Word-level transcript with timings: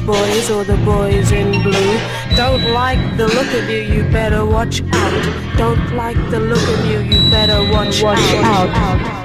boys 0.00 0.50
or 0.50 0.64
the 0.64 0.76
boys 0.84 1.30
in 1.32 1.62
blue 1.62 1.98
don't 2.36 2.72
like 2.74 3.16
the 3.16 3.26
look 3.28 3.50
of 3.54 3.70
you, 3.70 3.78
you 3.78 4.02
better 4.12 4.44
watch 4.44 4.82
out. 4.92 5.56
Don't 5.56 5.96
like 5.96 6.18
the 6.30 6.38
look 6.38 6.68
of 6.68 6.84
you, 6.84 6.98
you 7.00 7.30
better 7.30 7.60
watch, 7.72 8.02
watch 8.02 8.18
out. 8.18 8.68
out. 8.68 9.15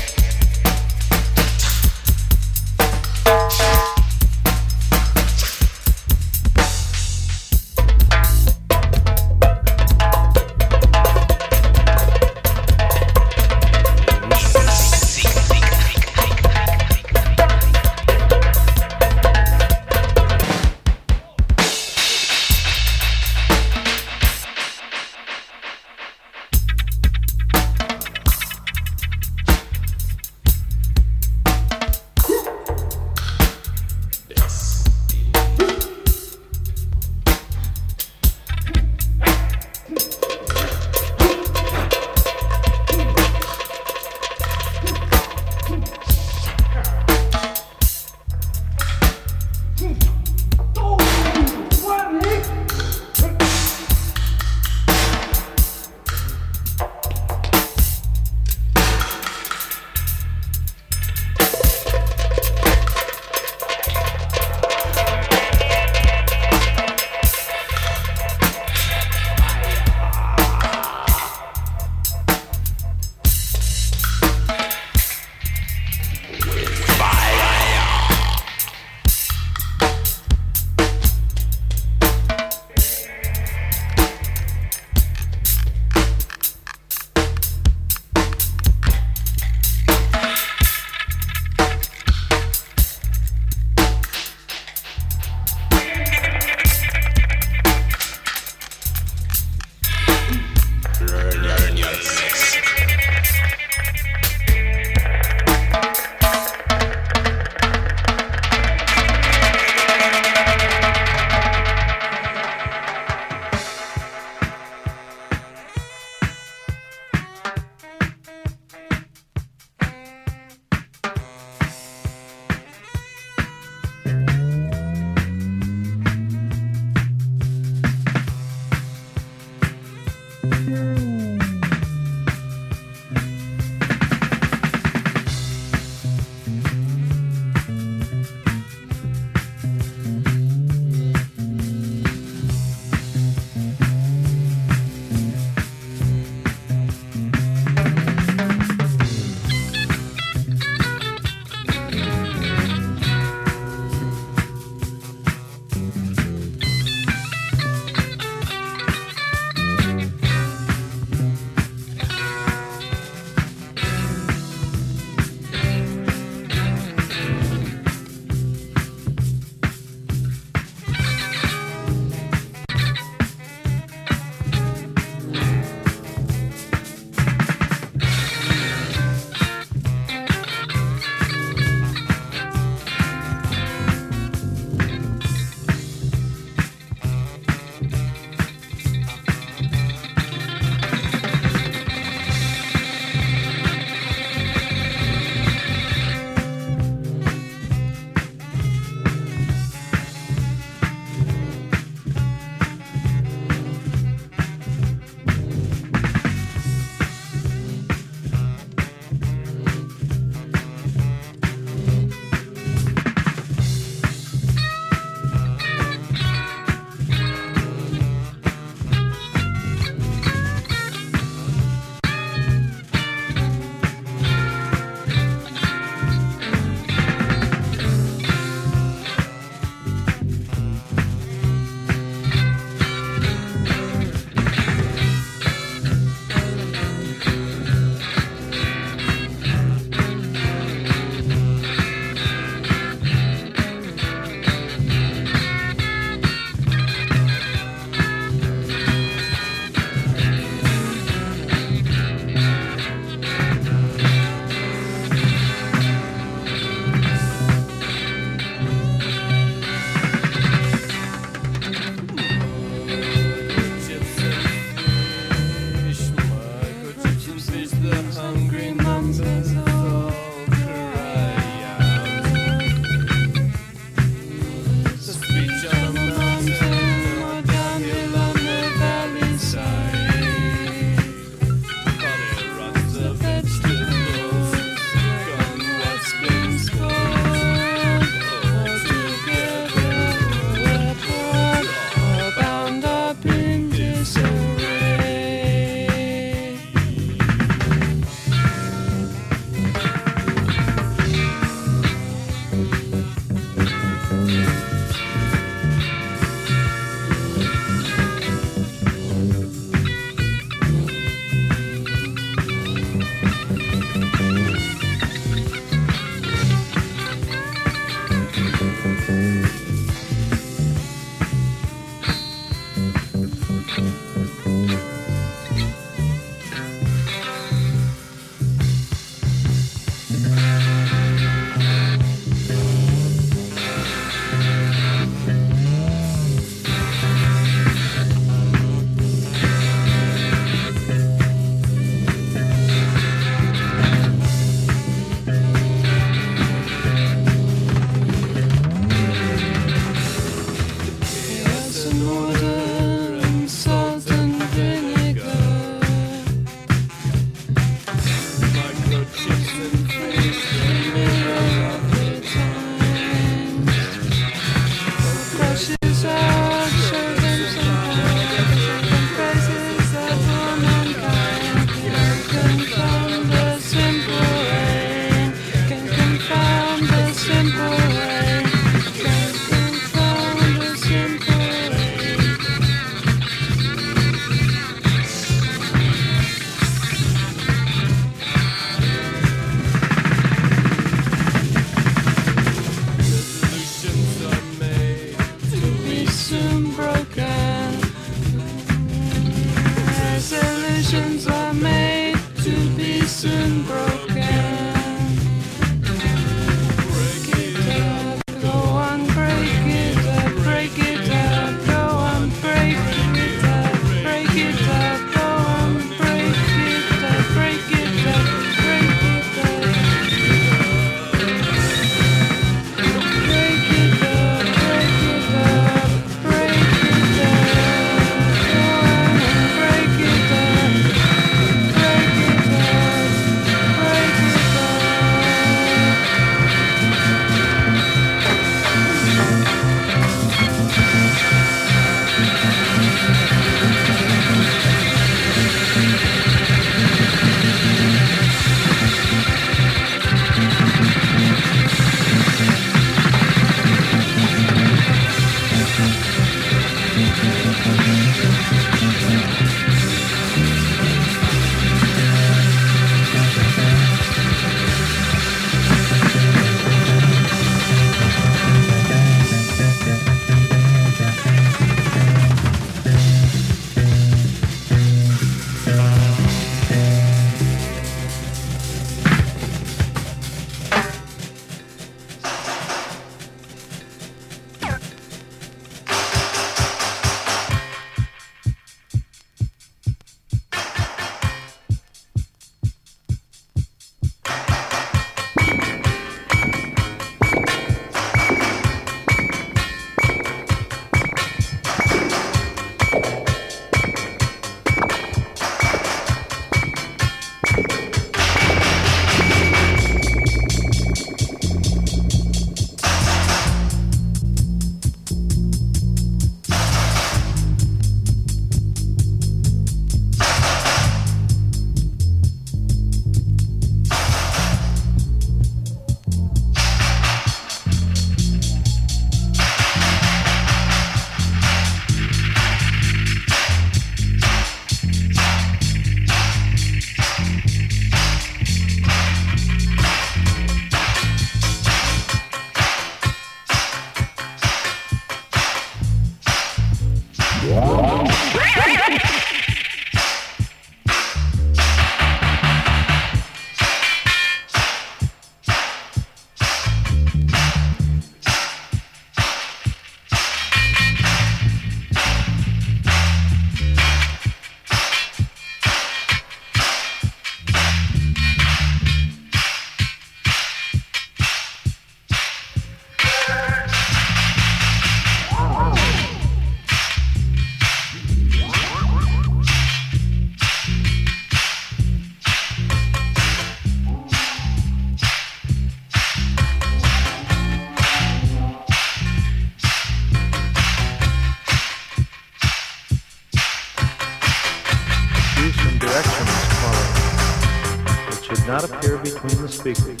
Between 599.63 600.00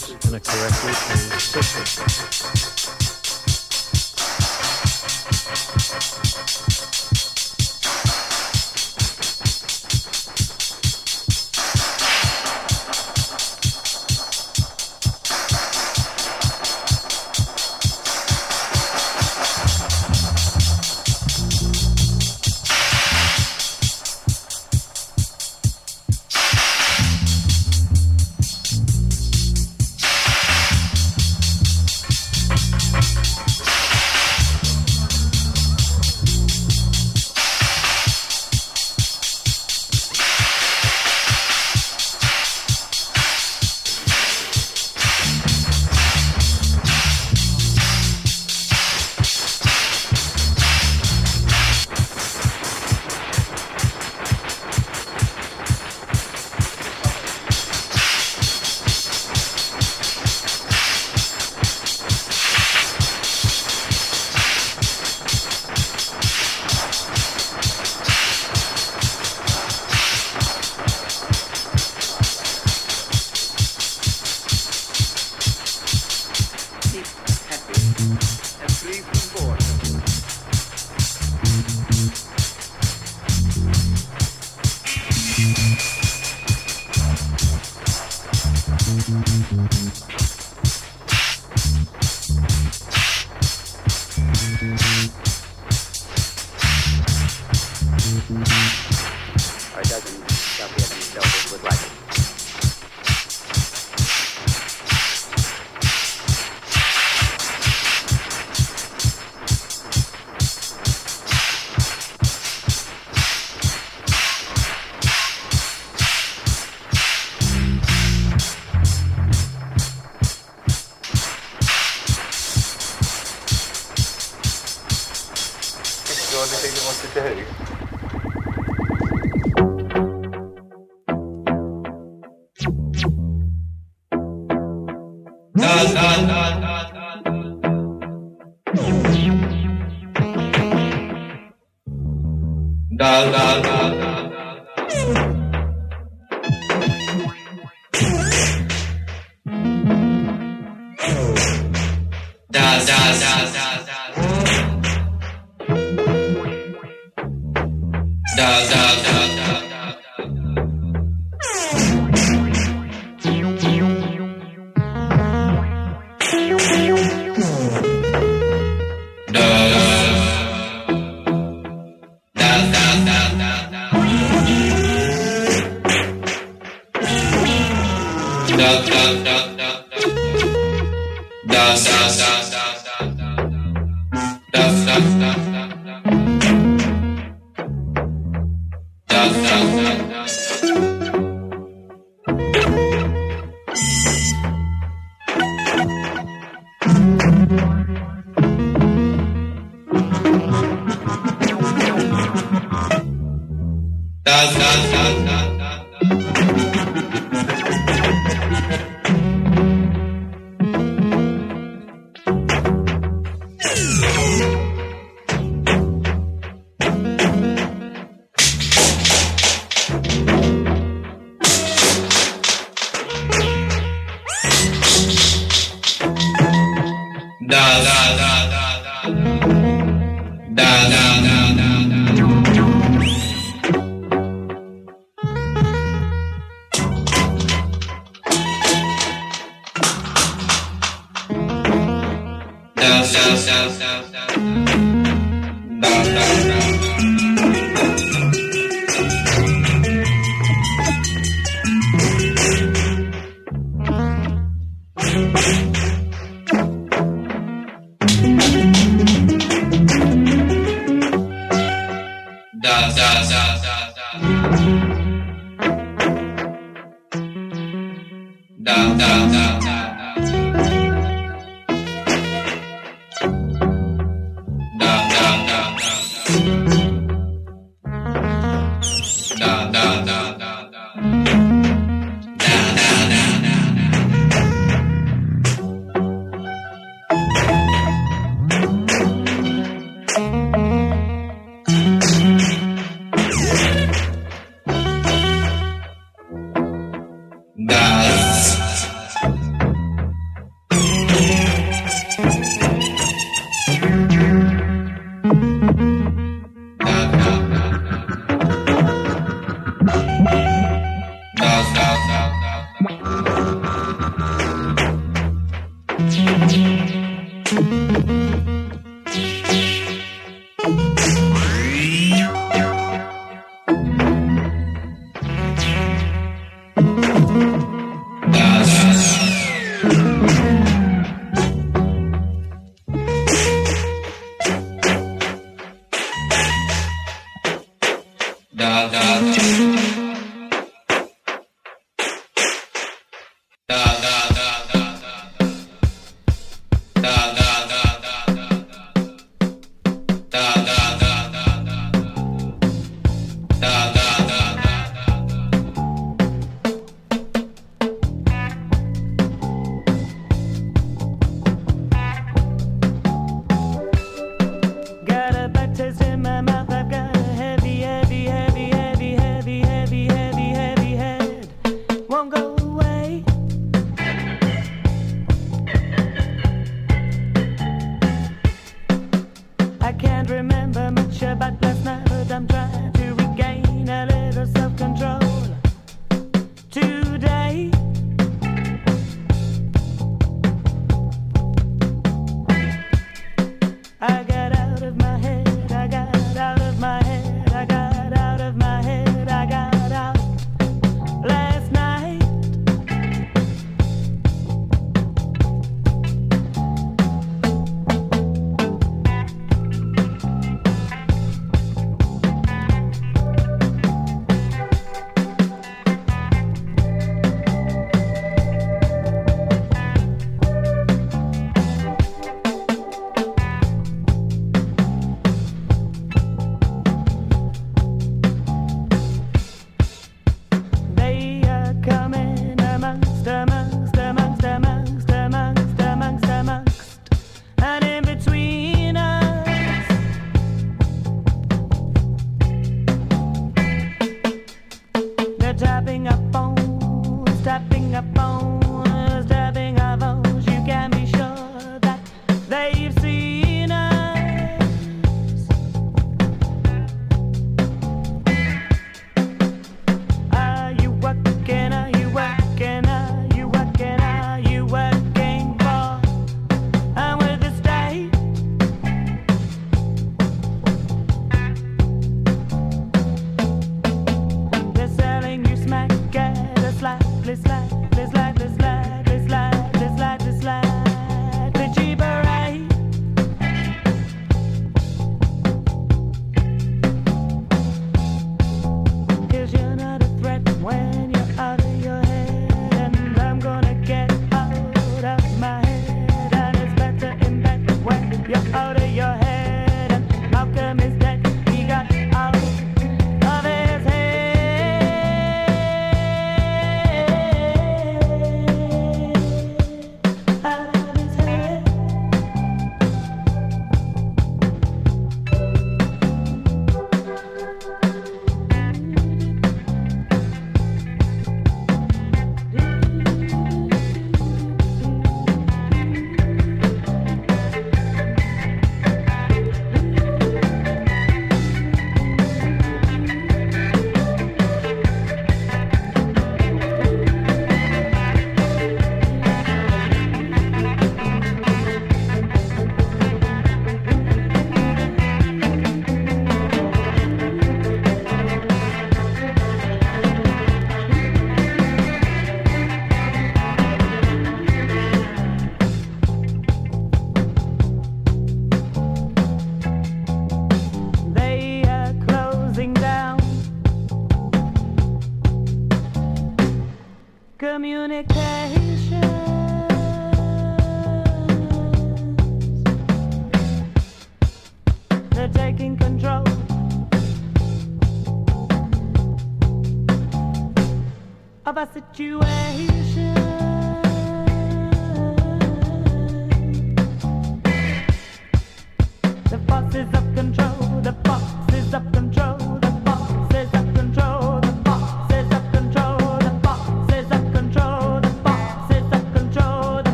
a 581.61 581.67
situation. 581.67 582.80